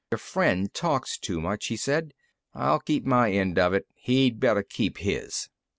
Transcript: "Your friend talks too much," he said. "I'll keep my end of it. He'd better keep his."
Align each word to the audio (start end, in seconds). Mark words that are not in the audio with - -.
"Your 0.09 0.17
friend 0.17 0.73
talks 0.73 1.15
too 1.15 1.39
much," 1.39 1.67
he 1.67 1.77
said. 1.77 2.15
"I'll 2.55 2.79
keep 2.79 3.05
my 3.05 3.31
end 3.31 3.59
of 3.59 3.71
it. 3.75 3.85
He'd 3.93 4.39
better 4.39 4.63
keep 4.63 4.97
his." 4.97 5.47